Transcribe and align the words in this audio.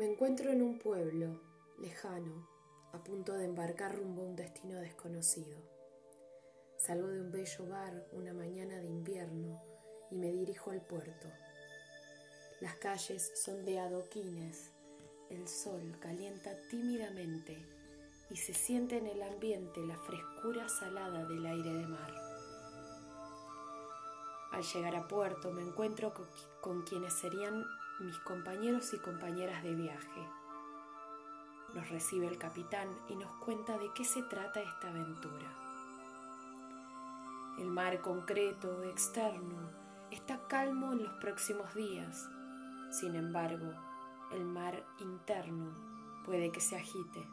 Me 0.00 0.06
encuentro 0.06 0.50
en 0.50 0.62
un 0.62 0.78
pueblo 0.78 1.42
lejano, 1.78 2.48
a 2.94 3.04
punto 3.04 3.34
de 3.34 3.44
embarcar 3.44 3.94
rumbo 3.94 4.22
a 4.22 4.28
un 4.28 4.34
destino 4.34 4.80
desconocido. 4.80 5.58
Salgo 6.78 7.08
de 7.08 7.20
un 7.20 7.30
bello 7.30 7.68
bar 7.68 8.06
una 8.12 8.32
mañana 8.32 8.78
de 8.78 8.86
invierno 8.86 9.62
y 10.10 10.16
me 10.16 10.32
dirijo 10.32 10.70
al 10.70 10.80
puerto. 10.80 11.28
Las 12.62 12.76
calles 12.76 13.30
son 13.44 13.62
de 13.66 13.78
adoquines, 13.78 14.70
el 15.28 15.46
sol 15.46 15.94
calienta 16.00 16.56
tímidamente 16.70 17.58
y 18.30 18.36
se 18.36 18.54
siente 18.54 18.96
en 18.96 19.06
el 19.06 19.22
ambiente 19.22 19.86
la 19.86 19.98
frescura 19.98 20.66
salada 20.70 21.26
del 21.26 21.44
aire 21.44 21.74
de 21.74 21.86
mar. 21.86 22.29
Al 24.60 24.66
llegar 24.66 24.94
a 24.94 25.08
puerto 25.08 25.50
me 25.52 25.62
encuentro 25.62 26.12
con, 26.60 26.82
quienes 26.82 27.14
serían 27.14 27.64
mis 27.98 28.18
compañeros 28.18 28.92
y 28.92 28.98
compañeras 28.98 29.62
de 29.62 29.74
viaje. 29.74 30.28
Nos 31.72 31.88
recibe 31.88 32.26
el 32.26 32.36
capitán 32.36 32.94
y 33.08 33.16
nos 33.16 33.30
cuenta 33.42 33.78
de 33.78 33.90
qué 33.94 34.04
se 34.04 34.22
trata 34.24 34.60
esta 34.60 34.90
aventura. 34.90 35.50
El 37.58 37.68
mar 37.68 38.02
concreto, 38.02 38.84
externo, 38.84 39.70
está 40.10 40.46
calmo 40.46 40.92
en 40.92 41.04
los 41.04 41.12
próximos 41.22 41.74
días. 41.74 42.28
Sin 42.90 43.14
embargo, 43.14 43.72
el 44.30 44.44
mar 44.44 44.84
interno 44.98 45.74
puede 46.26 46.52
que 46.52 46.60
se 46.60 46.76
agite. 46.76 47.26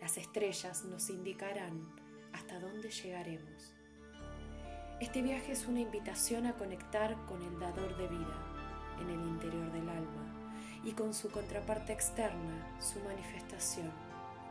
Las 0.00 0.16
estrellas 0.16 0.84
nos 0.84 1.10
indicarán 1.10 1.92
hasta 2.32 2.60
dónde 2.60 2.92
llegaremos. 2.92 3.74
Este 5.00 5.22
viaje 5.22 5.50
es 5.50 5.66
una 5.66 5.80
invitación 5.80 6.46
a 6.46 6.52
conectar 6.52 7.16
con 7.26 7.42
el 7.42 7.58
dador 7.58 7.96
de 7.96 8.06
vida 8.06 8.36
en 9.00 9.10
el 9.10 9.26
interior 9.26 9.72
del 9.72 9.88
alma 9.88 10.24
y 10.84 10.92
con 10.92 11.14
su 11.14 11.30
contraparte 11.32 11.92
externa, 11.92 12.78
su 12.80 13.00
manifestación, 13.00 13.90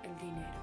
el 0.03 0.17
dinero. 0.17 0.59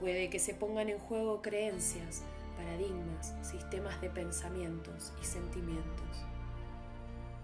Puede 0.00 0.30
que 0.30 0.38
se 0.38 0.54
pongan 0.54 0.88
en 0.88 0.98
juego 0.98 1.42
creencias, 1.42 2.22
paradigmas, 2.56 3.34
sistemas 3.42 4.00
de 4.00 4.08
pensamientos 4.08 5.12
y 5.20 5.26
sentimientos. 5.26 6.24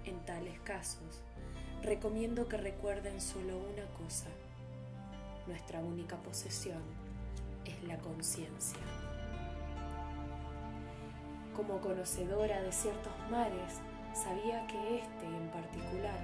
En 0.07 0.19
tales 0.21 0.59
casos, 0.61 1.23
recomiendo 1.83 2.49
que 2.49 2.57
recuerden 2.57 3.21
solo 3.21 3.59
una 3.59 3.87
cosa. 3.93 4.29
Nuestra 5.47 5.81
única 5.81 6.17
posesión 6.17 6.83
es 7.67 7.85
la 7.85 7.99
conciencia. 7.99 8.79
Como 11.59 11.81
conocedora 11.81 12.63
de 12.63 12.71
ciertos 12.71 13.13
mares, 13.33 13.81
sabía 14.15 14.65
que 14.69 15.01
este 15.01 15.27
en 15.27 15.51
particular 15.51 16.17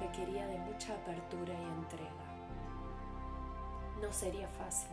requería 0.00 0.46
de 0.46 0.56
mucha 0.58 0.94
apertura 0.94 1.52
y 1.52 1.64
entrega. 1.82 2.24
No 4.00 4.12
sería 4.12 4.46
fácil. 4.46 4.92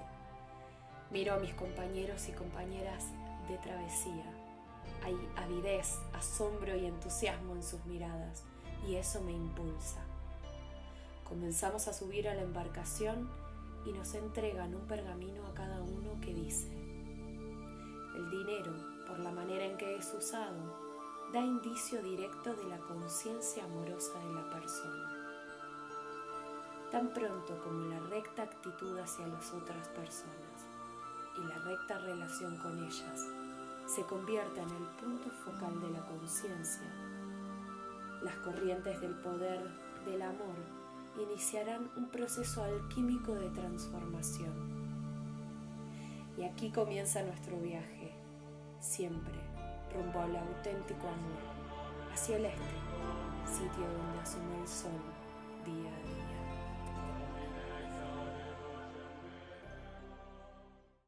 Miro 1.12 1.36
a 1.36 1.38
mis 1.38 1.54
compañeros 1.54 2.28
y 2.28 2.32
compañeras 2.32 3.04
de 3.48 3.60
travesía. 3.60 4.26
Hay 5.04 5.16
avidez, 5.36 6.00
asombro 6.14 6.76
y 6.76 6.88
entusiasmo 6.88 7.54
en 7.54 7.62
sus 7.62 7.86
miradas 7.86 8.42
y 8.88 8.96
eso 8.96 9.22
me 9.22 9.34
impulsa. 9.34 10.02
Comenzamos 11.30 11.88
a 11.88 11.94
subir 11.94 12.28
a 12.28 12.34
la 12.34 12.42
embarcación 12.42 13.30
y 13.86 13.92
nos 13.92 14.16
entregan 14.16 14.74
un 14.74 14.88
pergamino 14.88 15.46
a 15.46 15.54
cada 15.54 15.80
uno 15.80 16.20
que 16.22 16.34
dice, 16.34 16.85
que 19.78 19.96
es 19.98 20.14
usado, 20.14 20.86
da 21.34 21.40
indicio 21.40 22.02
directo 22.02 22.54
de 22.54 22.66
la 22.66 22.78
conciencia 22.78 23.64
amorosa 23.66 24.18
de 24.20 24.34
la 24.34 24.50
persona. 24.50 25.10
Tan 26.92 27.14
pronto 27.14 27.62
como 27.64 27.88
la 27.90 28.00
recta 28.00 28.44
actitud 28.44 28.98
hacia 29.00 29.28
las 29.28 29.52
otras 29.54 29.88
personas 29.90 30.68
y 31.38 31.42
la 31.42 31.58
recta 31.60 31.98
relación 31.98 32.58
con 32.58 32.84
ellas 32.84 33.28
se 33.86 34.04
convierta 34.04 34.62
en 34.62 34.70
el 34.70 34.88
punto 35.00 35.30
focal 35.44 35.82
de 35.82 35.90
la 35.90 36.06
conciencia, 36.06 36.88
las 38.24 38.36
corrientes 38.38 39.02
del 39.02 39.16
poder 39.16 39.62
del 40.06 40.22
amor 40.22 40.56
iniciarán 41.22 41.90
un 41.96 42.10
proceso 42.10 42.64
alquímico 42.64 43.34
de 43.34 43.50
transformación. 43.50 44.54
Y 46.38 46.44
aquí 46.44 46.72
comienza 46.72 47.24
nuestro 47.24 47.58
viaje, 47.60 48.14
siempre 48.80 49.55
rumbo 49.96 50.20
al 50.20 50.36
auténtico 50.36 51.08
amor, 51.08 51.40
hacia 52.14 52.38
el 52.38 52.46
este, 52.46 52.60
sitio 53.46 53.84
donde 53.88 54.20
asoma 54.22 54.58
el 54.62 54.68
sol 54.68 54.92
día 55.66 55.90
a 55.90 56.02
día. 56.08 56.25